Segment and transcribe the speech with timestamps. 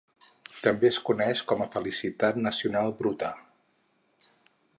[0.67, 3.33] També es coneix com a Felicitat Nacional Bruta.